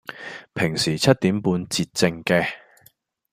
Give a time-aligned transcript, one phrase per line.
[0.55, 2.43] 平時七點半截症嘅